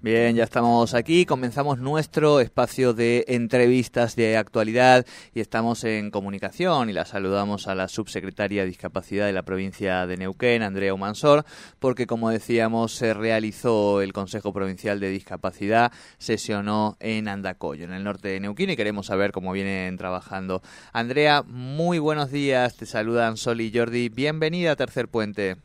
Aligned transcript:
Bien, 0.00 0.36
ya 0.36 0.44
estamos 0.44 0.94
aquí, 0.94 1.26
comenzamos 1.26 1.80
nuestro 1.80 2.38
espacio 2.38 2.94
de 2.94 3.24
entrevistas 3.26 4.14
de 4.14 4.36
actualidad 4.36 5.04
y 5.34 5.40
estamos 5.40 5.82
en 5.82 6.12
comunicación 6.12 6.88
y 6.88 6.92
la 6.92 7.04
saludamos 7.04 7.66
a 7.66 7.74
la 7.74 7.88
subsecretaria 7.88 8.62
de 8.62 8.68
Discapacidad 8.68 9.26
de 9.26 9.32
la 9.32 9.42
provincia 9.42 10.06
de 10.06 10.16
Neuquén, 10.16 10.62
Andrea 10.62 10.94
Humansor, 10.94 11.44
porque 11.80 12.06
como 12.06 12.30
decíamos 12.30 12.92
se 12.92 13.12
realizó 13.12 14.00
el 14.00 14.12
Consejo 14.12 14.52
Provincial 14.52 15.00
de 15.00 15.10
Discapacidad, 15.10 15.90
sesionó 16.18 16.96
en 17.00 17.26
Andacoyo, 17.26 17.84
en 17.84 17.92
el 17.92 18.04
norte 18.04 18.28
de 18.28 18.38
Neuquén 18.38 18.70
y 18.70 18.76
queremos 18.76 19.06
saber 19.06 19.32
cómo 19.32 19.50
vienen 19.50 19.96
trabajando. 19.96 20.62
Andrea, 20.92 21.42
muy 21.42 21.98
buenos 21.98 22.30
días, 22.30 22.76
te 22.76 22.86
saludan 22.86 23.36
Sol 23.36 23.60
y 23.60 23.76
Jordi, 23.76 24.10
bienvenida 24.10 24.70
a 24.70 24.76
Tercer 24.76 25.08
Puente. 25.08 25.56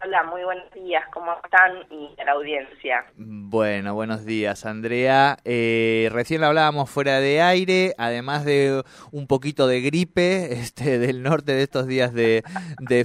Hola, 0.00 0.22
muy 0.22 0.44
buenos 0.44 0.70
días, 0.70 1.02
¿cómo 1.12 1.32
están? 1.42 1.72
Y 1.90 2.14
a 2.20 2.24
la 2.24 2.32
audiencia. 2.32 3.04
Bueno, 3.16 3.94
buenos 3.94 4.24
días, 4.24 4.64
Andrea. 4.64 5.38
Eh, 5.44 6.08
recién 6.12 6.44
hablábamos 6.44 6.88
fuera 6.88 7.18
de 7.18 7.42
aire, 7.42 7.94
además 7.98 8.44
de 8.44 8.84
un 9.10 9.26
poquito 9.26 9.66
de 9.66 9.80
gripe 9.80 10.52
este, 10.60 11.00
del 11.00 11.24
norte 11.24 11.50
de 11.52 11.64
estos 11.64 11.88
días 11.88 12.14
de, 12.14 12.44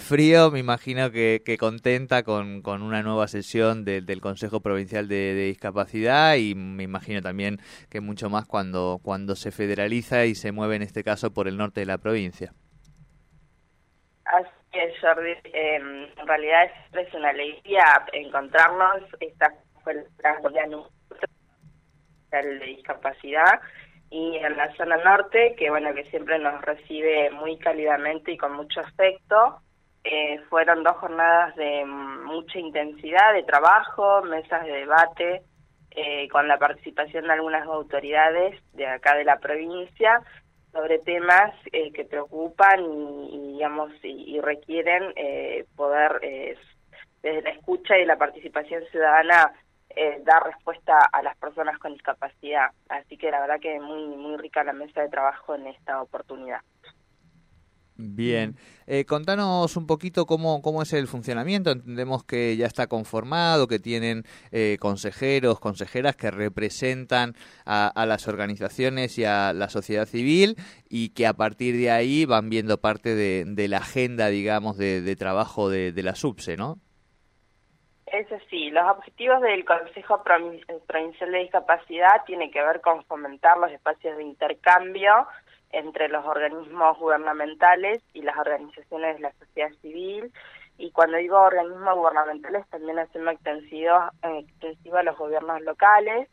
frío, 0.05 0.51
me 0.51 0.59
imagino 0.59 1.09
que, 1.09 1.57
contenta 1.59 2.21
con, 2.21 2.61
con, 2.61 2.83
una 2.83 3.01
nueva 3.01 3.27
sesión 3.27 3.85
del 3.85 4.21
Consejo 4.21 4.61
Provincial 4.61 5.07
de, 5.07 5.33
Discapacidad 5.33 6.35
y 6.35 6.53
me 6.53 6.83
imagino 6.83 7.23
también 7.23 7.59
que 7.89 8.01
mucho 8.01 8.29
más 8.29 8.45
cuando, 8.45 8.99
cuando 9.01 9.35
se 9.35 9.49
federaliza 9.49 10.25
y 10.25 10.35
se 10.35 10.51
mueve 10.51 10.75
en 10.75 10.83
este 10.83 11.03
caso 11.03 11.33
por 11.33 11.47
el 11.47 11.57
norte 11.57 11.79
de 11.79 11.87
la 11.87 11.97
provincia. 11.97 12.53
Jordi. 15.01 15.35
Em, 15.53 16.03
en 16.17 16.27
realidad 16.27 16.69
es, 16.93 17.13
una 17.13 17.29
alegría 17.29 18.05
encontrarnos. 18.11 19.03
Esta 19.19 19.53
fue 19.83 20.05
la 20.23 20.39
de 22.31 22.65
discapacidad 22.65 23.61
y 24.09 24.37
en 24.37 24.57
la 24.57 24.73
zona 24.75 24.97
norte, 24.97 25.55
que 25.57 25.69
bueno, 25.69 25.93
que 25.93 26.05
siempre 26.05 26.39
nos 26.39 26.61
recibe 26.61 27.29
muy 27.31 27.57
cálidamente 27.57 28.31
y 28.31 28.37
con 28.37 28.53
mucho 28.53 28.79
afecto. 28.79 29.59
Eh, 30.03 30.39
fueron 30.49 30.83
dos 30.83 30.97
jornadas 30.97 31.55
de 31.55 31.85
mucha 31.85 32.59
intensidad 32.59 33.33
de 33.33 33.43
trabajo, 33.43 34.21
mesas 34.23 34.65
de 34.65 34.71
debate, 34.71 35.43
eh, 35.91 36.27
con 36.29 36.47
la 36.47 36.57
participación 36.57 37.25
de 37.25 37.33
algunas 37.33 37.65
autoridades 37.67 38.59
de 38.73 38.87
acá 38.87 39.15
de 39.15 39.23
la 39.23 39.37
provincia 39.37 40.21
sobre 40.73 40.99
temas 40.99 41.53
eh, 41.71 41.91
que 41.93 42.03
preocupan 42.03 42.81
y, 43.29 43.53
digamos 43.53 43.91
y, 44.01 44.41
requieren 44.41 45.13
eh, 45.15 45.65
poder 45.75 46.19
eh, 46.23 46.57
desde 47.21 47.43
la 47.43 47.51
escucha 47.51 47.97
y 47.97 48.05
la 48.05 48.17
participación 48.17 48.83
ciudadana 48.91 49.53
dar 50.25 50.43
respuesta 50.43 50.97
a 51.11 51.21
las 51.21 51.37
personas 51.37 51.77
con 51.77 51.93
discapacidad. 51.93 52.71
Así 52.89 53.15
que 53.15 53.29
la 53.29 53.39
verdad 53.39 53.59
que 53.59 53.79
muy 53.79 54.07
muy 54.17 54.37
rica 54.37 54.63
la 54.63 54.73
mesa 54.73 55.01
de 55.01 55.09
trabajo 55.09 55.53
en 55.53 55.67
esta 55.67 56.01
oportunidad 56.01 56.61
Bien, 58.05 58.57
eh, 58.85 59.05
contanos 59.05 59.77
un 59.77 59.87
poquito 59.87 60.25
cómo, 60.25 60.61
cómo 60.61 60.81
es 60.81 60.91
el 60.91 61.07
funcionamiento. 61.07 61.71
Entendemos 61.71 62.25
que 62.25 62.57
ya 62.57 62.65
está 62.65 62.87
conformado, 62.87 63.67
que 63.67 63.79
tienen 63.79 64.23
eh, 64.51 64.77
consejeros, 64.81 65.61
consejeras 65.61 66.17
que 66.17 66.29
representan 66.29 67.33
a, 67.65 68.05
las 68.05 68.27
organizaciones 68.27 69.17
y 69.17 69.23
a 69.23 69.53
la 69.53 69.69
sociedad 69.69 70.05
civil 70.05 70.57
y 70.89 71.13
que 71.13 71.25
a 71.25 71.33
partir 71.33 71.77
de 71.77 71.91
ahí 71.91 72.25
van 72.25 72.49
viendo 72.49 72.77
parte 72.81 73.15
de, 73.15 73.67
la 73.69 73.77
agenda, 73.77 74.27
digamos, 74.27 74.77
de, 74.77 75.15
trabajo 75.15 75.69
de, 75.69 75.93
de, 75.93 76.03
la 76.03 76.15
SUBSE, 76.15 76.57
¿no? 76.57 76.79
Es 78.07 78.29
así, 78.33 78.69
los 78.69 78.83
objetivos 78.91 79.41
del 79.41 79.63
Consejo 79.63 80.21
Provincial 80.23 81.31
de 81.31 81.39
Discapacidad 81.39 82.25
tienen 82.25 82.51
que 82.51 82.61
ver 82.61 82.81
con 82.81 83.03
fomentar 83.05 83.57
los 83.57 83.71
espacios 83.71 84.17
de 84.17 84.23
intercambio 84.23 85.25
entre 85.73 86.07
los 86.07 86.25
organismos 86.25 86.97
gubernamentales 86.99 88.01
y 88.13 88.21
las 88.21 88.37
organizaciones 88.37 89.15
de 89.15 89.21
la 89.21 89.33
sociedad 89.33 89.71
civil. 89.81 90.31
Y 90.77 90.91
cuando 90.91 91.17
digo 91.17 91.39
organismos 91.39 91.95
gubernamentales, 91.95 92.67
también 92.69 92.99
hacemos 92.99 93.33
extensivo, 93.33 93.95
eh, 94.23 94.39
extensivo 94.39 94.97
a 94.97 95.03
los 95.03 95.17
gobiernos 95.17 95.61
locales, 95.61 96.29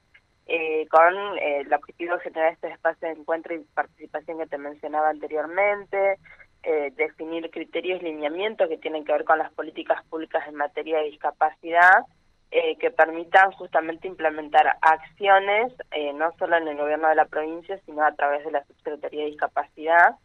eh, 0.46 0.86
con 0.88 1.38
eh, 1.38 1.60
el 1.60 1.72
objetivo 1.72 2.14
de 2.14 2.20
generar 2.20 2.52
este 2.52 2.68
espacio 2.68 3.08
de 3.08 3.14
encuentro 3.14 3.54
y 3.54 3.60
participación 3.74 4.38
que 4.38 4.46
te 4.46 4.58
mencionaba 4.58 5.08
anteriormente, 5.08 6.18
definir 6.62 7.50
criterios 7.50 8.02
y 8.02 8.04
lineamientos 8.04 8.68
que 8.68 8.76
tienen 8.76 9.02
que 9.02 9.12
ver 9.12 9.24
con 9.24 9.38
las 9.38 9.50
políticas 9.54 10.04
públicas 10.10 10.46
en 10.46 10.56
materia 10.56 10.98
de 10.98 11.04
discapacidad 11.04 12.04
eh, 12.52 12.76
que 12.78 12.90
permitan 12.90 13.52
justamente 13.52 14.08
implementar 14.08 14.76
acciones, 14.80 15.72
eh, 15.92 16.12
no 16.12 16.32
solo 16.38 16.56
en 16.56 16.66
el 16.68 16.76
gobierno 16.76 17.08
de 17.08 17.14
la 17.14 17.26
provincia, 17.26 17.78
sino 17.86 18.04
a 18.04 18.12
través 18.12 18.44
de 18.44 18.50
la 18.50 18.64
Subsecretaría 18.64 19.22
de 19.22 19.30
Discapacidad, 19.30 20.16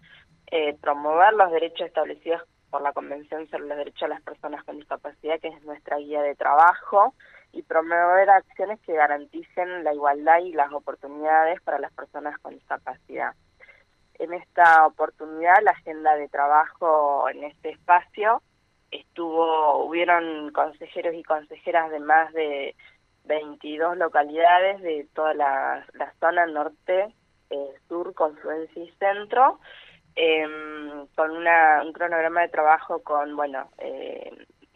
eh, 0.52 0.75
promover 0.81 1.34
los 1.34 1.52
derechos 1.52 1.88
establecidos 1.88 2.41
por 2.72 2.81
la 2.81 2.94
Convención 2.94 3.47
sobre 3.50 3.68
los 3.68 3.78
Derechos 3.78 4.09
de 4.09 4.16
las 4.16 4.22
Personas 4.24 4.64
con 4.64 4.78
Discapacidad, 4.78 5.40
que 5.40 5.50
es 5.50 5.64
nuestra 5.64 5.97
guía 5.97 6.22
de 6.24 6.35
trabajo, 6.35 7.14
y 7.56 7.62
promover 7.62 8.30
acciones 8.30 8.80
que 8.81 8.94
garanticen 8.94 9.84
la 9.84 9.94
igualdad 9.94 10.40
y 10.40 10.52
las 10.52 10.74
oportunidades 10.74 11.62
para 11.62 11.80
las 11.80 11.94
personas 11.94 12.38
con 12.40 12.53
discapacidad. 12.53 13.34
En 14.16 14.34
esta 14.34 14.85
oportunidad, 14.85 15.62
la 15.64 15.72
agenda 15.72 16.16
de 16.16 16.28
trabajo 16.28 17.30
en 17.30 17.46
este 17.46 17.69
espacio 17.69 18.41
estuvo 18.91 19.85
hubieron 19.85 20.51
consejeros 20.51 21.16
y 21.16 21.23
consejeras 21.23 21.91
de 21.91 22.00
más 22.00 22.34
de 22.34 22.75
22 23.25 23.97
localidades 23.97 24.81
de 24.81 25.07
toda 25.13 25.34
la, 25.34 25.85
zona 26.19 26.46
norte, 26.46 27.13
eh, 27.50 27.73
sur, 27.88 28.13
confluencia 28.13 28.84
y 28.84 28.91
centro, 29.00 29.59
em, 30.16 31.07
con 31.16 31.31
una, 31.31 31.84
un 31.84 31.94
cronograma 31.94 32.41
de 32.41 32.50
trabajo 32.50 33.01
con, 33.03 33.35
bueno, 33.35 33.69
eh, 33.79 34.31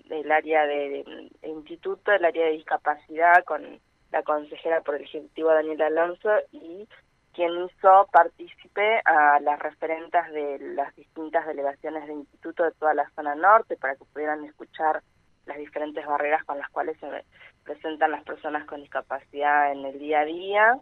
el 0.10 0.32
área 0.32 0.66
de, 0.66 1.30
instituto, 1.44 2.12
el 2.12 2.26
área 2.26 2.46
de 2.46 2.52
discapacidad, 2.52 3.44
con 3.46 3.80
la 4.12 4.24
consejera 4.24 4.82
por 4.82 4.96
el 4.96 5.04
Ejecutivo 5.04 5.50
Daniel 5.50 5.82
Alonso 5.82 6.30
y 6.52 6.88
quien 7.34 7.52
hizo 7.66 8.08
partícipe 8.12 9.02
a 9.06 9.40
las 9.40 9.60
referentes 9.60 10.32
de 10.32 10.60
las 10.76 10.96
distintas 10.96 11.46
delegaciones 11.46 12.08
de 12.08 12.14
instituto 12.14 12.64
de 12.64 12.72
toda 12.72 12.94
la 12.94 13.10
zona 13.16 13.36
norte 13.36 13.78
para 13.78 13.96
que 13.96 14.06
pudieran 14.06 14.44
escuchar 14.46 15.02
las 15.46 15.58
diferentes 15.58 16.06
barreras 16.06 16.44
con 16.46 16.58
las 16.58 16.70
cuales 16.70 16.98
se 17.00 17.08
presentan 17.64 18.12
las 18.12 18.24
personas 18.24 18.66
con 18.66 18.82
discapacidad 18.82 19.72
en 19.72 19.86
el 19.86 20.00
día 20.00 20.22
a 20.22 20.26
día. 20.26 20.80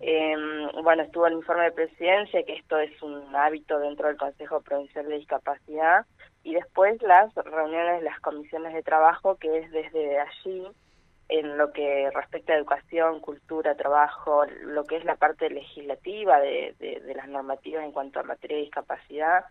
Eh, 0.00 0.36
bueno, 0.82 1.02
estuvo 1.02 1.26
el 1.26 1.34
informe 1.34 1.64
de 1.64 1.72
presidencia, 1.72 2.44
que 2.44 2.54
esto 2.54 2.78
es 2.78 3.00
un 3.02 3.34
hábito 3.34 3.78
dentro 3.78 4.08
del 4.08 4.16
Consejo 4.16 4.60
Provincial 4.60 5.08
de 5.08 5.16
Discapacidad, 5.16 6.06
y 6.42 6.54
después 6.54 7.00
las 7.02 7.34
reuniones 7.34 8.00
de 8.00 8.04
las 8.04 8.20
comisiones 8.20 8.74
de 8.74 8.82
trabajo, 8.82 9.36
que 9.36 9.58
es 9.58 9.70
desde 9.70 10.20
allí 10.20 10.66
en 11.28 11.56
lo 11.56 11.72
que 11.72 12.10
respecta 12.14 12.52
a 12.52 12.56
educación, 12.56 13.20
cultura, 13.20 13.74
trabajo, 13.74 14.44
lo 14.62 14.84
que 14.84 14.96
es 14.96 15.04
la 15.04 15.16
parte 15.16 15.48
legislativa 15.48 16.40
de, 16.40 16.74
de, 16.78 17.14
las 17.14 17.28
normativas 17.28 17.84
en 17.84 17.92
cuanto 17.92 18.20
a 18.20 18.24
materia 18.24 18.56
de 18.56 18.64
discapacidad, 18.64 19.44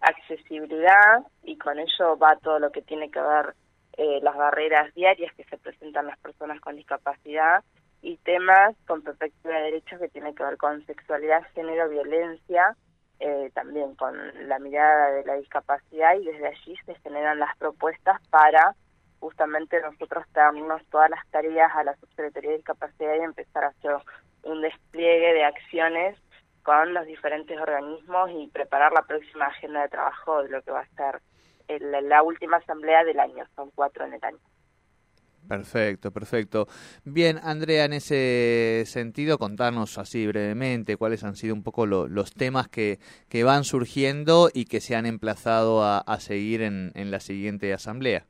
accesibilidad 0.00 1.24
y 1.42 1.58
con 1.58 1.78
ello 1.78 2.16
va 2.16 2.36
todo 2.36 2.58
lo 2.58 2.72
que 2.72 2.82
tiene 2.82 3.10
que 3.10 3.20
ver 3.20 3.54
eh, 3.98 4.20
las 4.22 4.34
barreras 4.34 4.94
diarias 4.94 5.34
que 5.34 5.44
se 5.44 5.58
presentan 5.58 6.06
las 6.06 6.18
personas 6.20 6.58
con 6.60 6.76
discapacidad 6.76 7.62
y 8.00 8.16
temas 8.18 8.74
con 8.86 9.02
perspectiva 9.02 9.56
de 9.56 9.64
derechos 9.64 10.00
que 10.00 10.08
tienen 10.08 10.34
que 10.34 10.42
ver 10.42 10.56
con 10.56 10.84
sexualidad, 10.86 11.42
género, 11.54 11.88
violencia, 11.90 12.76
eh, 13.18 13.50
también 13.52 13.94
con 13.96 14.16
la 14.48 14.58
mirada 14.58 15.10
de 15.10 15.24
la 15.24 15.34
discapacidad 15.34 16.14
y 16.14 16.24
desde 16.24 16.46
allí 16.46 16.74
se 16.86 16.94
generan 16.96 17.38
las 17.38 17.54
propuestas 17.58 18.18
para 18.30 18.74
justamente 19.20 19.80
nosotros 19.80 20.24
darnos 20.32 20.82
todas 20.86 21.10
las 21.10 21.26
tareas 21.30 21.70
a 21.74 21.84
la 21.84 21.96
Subsecretaría 21.96 22.50
de 22.50 22.56
Discapacidad 22.56 23.14
y 23.16 23.24
empezar 23.24 23.64
a 23.64 23.68
hacer 23.68 23.96
un 24.42 24.62
despliegue 24.62 25.34
de 25.34 25.44
acciones 25.44 26.18
con 26.62 26.94
los 26.94 27.06
diferentes 27.06 27.58
organismos 27.58 28.30
y 28.32 28.48
preparar 28.48 28.92
la 28.92 29.02
próxima 29.02 29.46
agenda 29.46 29.82
de 29.82 29.88
trabajo 29.88 30.42
de 30.42 30.50
lo 30.50 30.62
que 30.62 30.70
va 30.70 30.80
a 30.80 30.96
ser 30.96 31.22
la 31.78 32.22
última 32.22 32.56
asamblea 32.56 33.04
del 33.04 33.20
año, 33.20 33.44
son 33.54 33.70
cuatro 33.74 34.04
en 34.04 34.14
el 34.14 34.24
año. 34.24 34.38
Perfecto, 35.48 36.12
perfecto. 36.12 36.68
Bien, 37.04 37.40
Andrea, 37.42 37.84
en 37.84 37.94
ese 37.94 38.84
sentido, 38.86 39.38
contarnos 39.38 39.98
así 39.98 40.26
brevemente 40.26 40.96
cuáles 40.96 41.24
han 41.24 41.34
sido 41.34 41.54
un 41.54 41.62
poco 41.62 41.86
los 41.86 42.32
temas 42.34 42.68
que, 42.68 43.00
que 43.28 43.42
van 43.42 43.64
surgiendo 43.64 44.50
y 44.52 44.66
que 44.66 44.80
se 44.80 44.94
han 44.94 45.06
emplazado 45.06 45.82
a, 45.82 46.20
seguir 46.20 46.62
en, 46.62 46.92
en 46.94 47.10
la 47.10 47.20
siguiente 47.20 47.72
asamblea. 47.72 48.26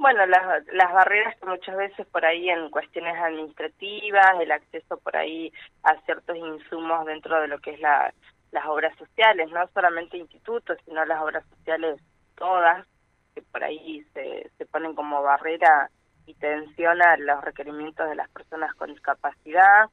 Bueno, 0.00 0.24
las, 0.24 0.66
las 0.72 0.92
barreras 0.94 1.36
que 1.38 1.44
muchas 1.44 1.76
veces 1.76 2.06
por 2.06 2.24
ahí 2.24 2.48
en 2.48 2.70
cuestiones 2.70 3.14
administrativas, 3.18 4.40
el 4.40 4.50
acceso 4.50 4.96
por 4.96 5.14
ahí 5.14 5.52
a 5.82 5.94
ciertos 6.06 6.38
insumos 6.38 7.04
dentro 7.04 7.38
de 7.38 7.48
lo 7.48 7.58
que 7.58 7.72
es 7.72 7.80
la, 7.80 8.10
las 8.50 8.64
obras 8.64 8.96
sociales, 8.96 9.50
no 9.50 9.68
solamente 9.74 10.16
institutos, 10.16 10.78
sino 10.86 11.04
las 11.04 11.20
obras 11.20 11.44
sociales 11.50 12.00
todas, 12.34 12.86
que 13.34 13.42
por 13.42 13.62
ahí 13.62 14.02
se, 14.14 14.50
se 14.56 14.64
ponen 14.64 14.94
como 14.94 15.22
barrera 15.22 15.90
y 16.24 16.32
tensiona 16.32 17.18
los 17.18 17.44
requerimientos 17.44 18.08
de 18.08 18.14
las 18.14 18.30
personas 18.30 18.72
con 18.76 18.94
discapacidad. 18.94 19.90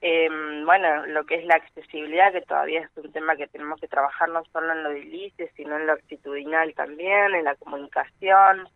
Eh, 0.00 0.28
bueno, 0.64 1.04
lo 1.06 1.26
que 1.26 1.34
es 1.34 1.44
la 1.46 1.56
accesibilidad, 1.56 2.30
que 2.30 2.42
todavía 2.42 2.82
es 2.82 2.96
un 2.96 3.10
tema 3.10 3.34
que 3.34 3.48
tenemos 3.48 3.80
que 3.80 3.88
trabajar 3.88 4.28
no 4.28 4.44
solo 4.52 4.72
en 4.72 4.84
lo 4.84 4.90
edilicio, 4.90 5.48
sino 5.56 5.76
en 5.76 5.88
lo 5.88 5.94
actitudinal 5.94 6.72
también, 6.74 7.34
en 7.34 7.42
la 7.42 7.56
comunicación, 7.56 8.68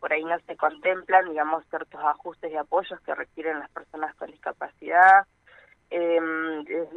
por 0.00 0.12
ahí 0.12 0.24
no 0.24 0.38
se 0.40 0.56
contemplan, 0.56 1.28
digamos, 1.28 1.64
ciertos 1.68 2.02
ajustes 2.02 2.50
y 2.50 2.56
apoyos 2.56 2.98
que 3.02 3.14
requieren 3.14 3.58
las 3.58 3.70
personas 3.70 4.14
con 4.16 4.30
discapacidad. 4.30 5.26
Eh, 5.90 6.18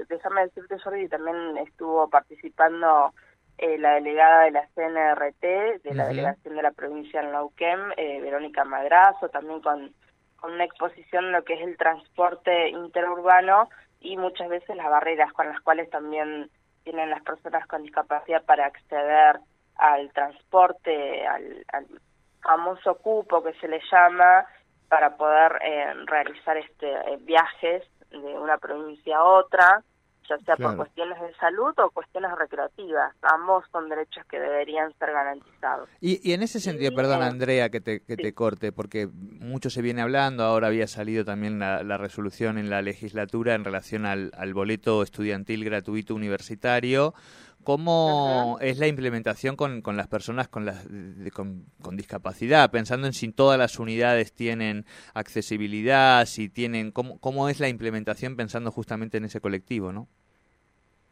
déjame 0.08 0.44
decirte, 0.44 0.80
Jordi, 0.80 1.10
también 1.10 1.58
estuvo 1.58 2.10
participando 2.10 3.14
eh, 3.58 3.78
la 3.78 3.96
delegada 3.96 4.46
de 4.46 4.52
la 4.52 4.68
CNRT, 4.74 5.84
de 5.84 5.94
la 5.94 6.08
delegación 6.08 6.56
de 6.56 6.62
la 6.64 6.72
provincia 6.72 7.22
en 7.22 7.32
Lauquem, 7.32 7.92
eh, 7.98 8.22
Verónica 8.22 8.64
Madrazo, 8.64 9.30
también 9.30 9.62
con, 9.62 9.94
con 10.38 10.54
una 10.54 10.64
exposición 10.64 11.26
en 11.26 11.32
lo 11.34 11.44
que 11.44 11.56
es 11.56 11.62
el 11.62 11.78
transporte 11.78 12.70
interurbano 12.70 13.70
y 14.00 14.18
muchas 14.18 14.50
veces 14.50 14.76
las 14.76 14.90
barreras 14.90 15.32
con 15.34 15.48
las 15.48 15.60
cuales 15.62 15.90
también 15.90 16.50
tienen 16.84 17.10
las 17.10 17.24
personas 17.24 17.66
con 17.68 17.84
discapacidad 17.84 18.44
para 18.44 18.66
acceder 18.66 19.40
al 19.76 20.12
transporte, 20.14 21.26
al, 21.28 21.66
al 21.72 21.86
famoso 22.44 22.96
cupo 22.96 23.44
que 23.44 23.54
se 23.54 23.68
le 23.68 23.82
llama, 23.92 24.46
para 24.90 25.18
poder 25.18 25.60
eh, 25.64 25.94
realizar 26.06 26.58
este 26.58 27.18
viajes 27.22 27.84
de 28.12 28.38
una 28.38 28.58
provincia 28.58 29.18
a 29.18 29.24
otra 29.24 29.84
ya 30.30 30.38
sea 30.40 30.56
por 30.56 30.78
cuestiones 30.78 31.20
de 31.20 31.34
salud 31.36 31.74
o 31.78 31.90
cuestiones 31.92 32.32
recreativas. 32.38 33.14
Ambos 33.22 33.66
son 33.72 33.90
derechos 33.90 34.26
que 34.30 34.40
deberían 34.40 34.94
ser 34.98 35.12
garantizados. 35.12 35.90
Y, 36.00 36.32
en 36.32 36.44
ese 36.44 36.60
sentido, 36.60 36.92
perdón 36.96 37.22
Andrea 37.22 37.70
que 37.70 37.82
te, 37.82 38.02
que 38.02 38.16
te 38.16 38.34
corte, 38.34 38.72
porque 38.72 39.08
mucho 39.08 39.70
se 39.70 39.82
viene 39.82 40.02
hablando, 40.02 40.44
ahora 40.44 40.68
había 40.68 40.88
salido 40.88 41.26
también 41.26 41.60
la, 41.60 41.98
resolución 41.98 42.58
en 42.58 42.70
la 42.70 42.82
legislatura 42.82 43.54
en 43.54 43.64
relación 43.64 44.06
al, 44.06 44.32
al 44.38 44.54
boleto 44.54 45.04
estudiantil 45.04 45.64
gratuito 45.64 46.16
universitario. 46.16 47.14
¿Cómo 47.64 48.58
es 48.62 48.80
la 48.80 48.88
implementación 48.88 49.56
con, 49.56 49.82
con 49.82 49.98
las 49.98 50.08
personas 50.08 50.48
con, 50.48 50.66
las, 50.66 50.88
con, 51.34 51.66
con, 51.82 51.96
discapacidad? 51.96 52.70
Pensando 52.72 53.08
en 53.08 53.14
si 53.14 53.32
todas 53.32 53.58
las 53.58 53.80
unidades 53.80 54.34
tienen 54.34 54.86
accesibilidad, 55.14 56.26
si 56.26 56.50
tienen, 56.50 56.92
¿cómo, 56.92 57.20
¿cómo 57.20 57.50
es 57.50 57.60
la 57.60 57.70
implementación 57.70 58.36
pensando 58.36 58.72
justamente 58.72 59.18
en 59.18 59.26
ese 59.26 59.40
colectivo, 59.40 59.92
no? 59.92 60.08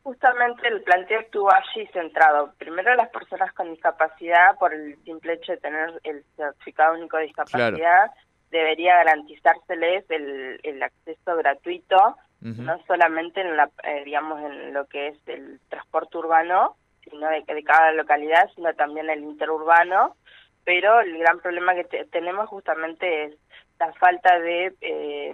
Justamente 0.04 0.68
el 0.68 0.82
planteo 0.82 1.20
estuvo 1.20 1.52
allí 1.52 1.88
centrado. 1.94 2.54
Primero 2.58 2.96
las 2.96 3.10
personas 3.10 3.54
con 3.54 3.72
discapacidad, 3.72 4.58
por 4.60 4.74
el 4.74 4.98
simple 5.04 5.34
hecho 5.34 5.52
de 5.52 5.60
tener 5.60 6.02
el 6.04 6.24
certificado 6.36 6.96
único 6.96 7.18
de 7.18 7.24
discapacidad, 7.24 8.12
debería 8.50 8.96
garantizárseles 8.98 10.04
el, 10.10 10.60
el 10.64 10.84
acceso 10.84 11.36
gratuito 11.38 12.18
no 12.42 12.82
solamente 12.88 13.42
en 13.42 13.56
la, 13.56 13.70
eh, 13.84 14.04
digamos, 14.04 14.42
en 14.42 14.74
lo 14.74 14.88
que 14.88 15.10
es 15.10 15.18
el 15.28 15.60
transporte 15.70 16.18
urbano, 16.18 16.76
sino 17.04 17.30
de, 17.30 17.44
de 17.46 17.64
cada 17.64 17.92
localidad, 17.92 18.50
sino 18.56 18.74
también 18.74 19.10
el 19.10 19.22
interurbano, 19.22 20.16
pero 20.64 21.02
el 21.02 21.18
gran 21.18 21.40
problema 21.40 21.76
que 21.76 22.06
tenemos 22.06 22.50
justamente 22.50 23.26
es 23.26 23.36
la 23.80 23.94
falta 23.94 24.40
de 24.40 24.74
eh, 24.82 25.32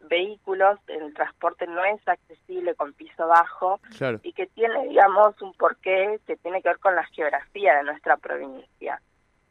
vehículos, 0.00 0.78
el 0.88 1.14
transporte 1.14 1.66
no 1.66 1.84
es 1.84 2.06
accesible 2.06 2.74
con 2.74 2.92
piso 2.92 3.26
bajo 3.26 3.80
y 4.22 4.32
que 4.32 4.46
tiene, 4.46 4.88
digamos, 4.88 5.40
un 5.42 5.54
porqué 5.54 6.20
que 6.26 6.36
tiene 6.36 6.60
que 6.62 6.70
ver 6.70 6.78
con 6.78 6.94
la 6.94 7.04
geografía 7.06 7.76
de 7.76 7.84
nuestra 7.84 8.16
provincia. 8.16 9.00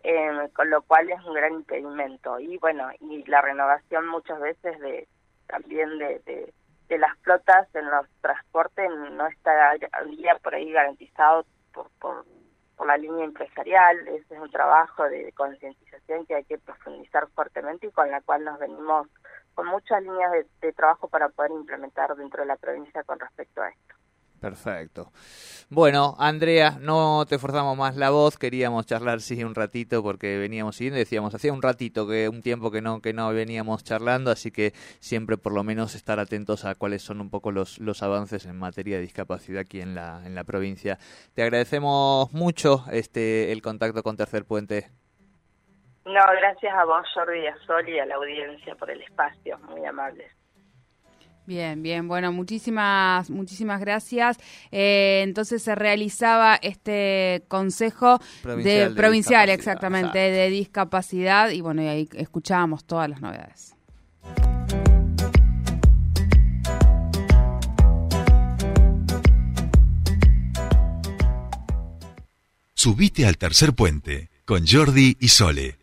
Eh, 0.06 0.50
con 0.54 0.70
lo 0.70 0.82
cual 0.82 1.10
es 1.10 1.24
un 1.24 1.34
gran 1.34 1.54
impedimento 1.54 2.38
y 2.38 2.58
bueno 2.58 2.90
y 3.00 3.24
la 3.24 3.42
renovación 3.42 4.06
muchas 4.08 4.38
veces 4.42 4.78
de 4.82 5.08
también 5.48 5.98
de 5.98 6.20
de 6.26 6.54
las 6.98 7.18
flotas 7.20 7.68
en 7.76 7.90
los 7.90 8.08
transportes 8.22 8.90
no 9.12 9.28
está 9.28 9.74
día 10.10 10.38
por 10.42 10.56
ahí 10.56 10.72
garantizado 10.72 11.46
por, 11.74 11.90
por, 12.00 12.26
la 12.86 12.98
línea 12.98 13.24
empresarial. 13.24 14.08
Ese 14.08 14.36
es 14.36 14.40
un 14.40 14.52
trabajo 14.52 15.04
de 15.04 15.32
concientización 15.34 16.26
que 16.26 16.36
hay 16.36 16.44
que 16.44 16.58
profundizar 16.58 17.28
fuertemente 17.30 17.88
y 17.88 17.92
con 17.92 18.12
la 18.12 18.20
cual 18.22 18.44
nos 18.44 18.60
venimos 18.60 19.08
con 19.56 19.68
muchas 19.68 20.02
líneas 20.04 20.32
de 20.60 20.74
trabajo 20.74 21.08
para 21.08 21.30
poder 21.30 21.52
implementar 21.52 22.14
dentro 22.16 22.42
de 22.42 22.48
la 22.48 22.58
provincia 22.58 23.04
con 23.04 23.20
respecto 23.20 23.62
a 23.62 23.70
esto. 23.70 23.96
Perfecto. 24.44 25.14
Bueno, 25.70 26.16
Andrea, 26.20 26.78
no 26.82 27.26
te 27.26 27.40
forzamos 27.40 27.78
más 27.78 27.96
la 27.96 28.10
voz, 28.10 28.38
queríamos 28.38 28.86
charlar 28.86 29.22
sí 29.22 29.42
un 29.42 29.56
ratito 29.56 30.04
porque 30.04 30.38
veníamos 30.38 30.76
siguiendo, 30.76 31.00
decíamos, 31.00 31.34
hacía 31.34 31.54
un 31.54 31.62
ratito 31.62 32.06
que 32.06 32.28
un 32.28 32.42
tiempo 32.42 32.70
que 32.70 32.82
no 32.82 33.00
que 33.00 33.14
no 33.14 33.32
veníamos 33.32 33.86
charlando, 33.86 34.32
así 34.32 34.52
que 34.52 34.74
siempre 35.00 35.38
por 35.38 35.54
lo 35.54 35.64
menos 35.64 35.96
estar 35.96 36.20
atentos 36.20 36.66
a 36.66 36.76
cuáles 36.76 37.02
son 37.04 37.22
un 37.22 37.30
poco 37.30 37.54
los, 37.54 37.80
los 37.80 38.04
avances 38.04 38.46
en 38.46 38.60
materia 38.60 38.98
de 38.98 39.04
discapacidad 39.04 39.62
aquí 39.62 39.80
en 39.80 39.96
la 39.96 40.22
en 40.26 40.36
la 40.36 40.44
provincia. 40.44 40.98
Te 41.36 41.44
agradecemos 41.44 42.34
mucho 42.34 42.84
este 42.92 43.54
el 43.54 43.62
contacto 43.62 44.04
con 44.04 44.18
Tercer 44.18 44.44
Puente. 44.44 44.90
No, 46.04 46.22
gracias 46.38 46.74
a 46.76 46.84
vos, 46.84 47.08
Jordi, 47.14 47.48
a 47.48 47.56
Sol 47.66 47.88
y 47.88 47.98
a 47.98 48.06
la 48.06 48.16
audiencia 48.16 48.76
por 48.76 48.92
el 48.92 49.02
espacio, 49.04 49.58
muy 49.70 49.86
amables. 49.86 50.30
Bien, 51.46 51.84
bien, 51.84 52.08
bueno, 52.08 52.32
muchísimas, 52.32 53.30
muchísimas 53.30 53.82
gracias. 53.82 54.38
Eh, 54.72 55.22
entonces 55.24 55.62
se 55.62 55.76
realizaba 55.76 56.58
este 56.62 57.44
consejo 57.50 58.20
provincial, 58.42 58.90
de, 58.90 58.96
provincial 58.96 59.50
exactamente, 59.50 60.20
de 60.20 60.50
discapacidad 60.50 61.50
y 61.50 61.60
bueno, 61.60 61.82
y 61.82 61.88
ahí 61.88 62.10
escuchábamos 62.14 62.86
todas 62.86 63.10
las 63.10 63.22
novedades. 63.22 63.76
Subite 72.74 73.26
al 73.26 73.38
tercer 73.38 73.74
puente 73.74 74.30
con 74.46 74.66
Jordi 74.68 75.16
y 75.20 75.30
Sole. 75.30 75.83